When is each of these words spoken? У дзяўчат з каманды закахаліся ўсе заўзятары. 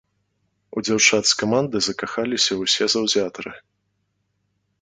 У 0.79 0.81
дзяўчат 0.87 1.23
з 1.31 1.35
каманды 1.41 1.77
закахаліся 1.87 2.53
ўсе 2.63 2.85
заўзятары. 2.95 3.51